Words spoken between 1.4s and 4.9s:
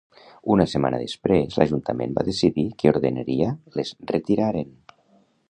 l'Ajuntament va decidir que ordenaria les retiraren.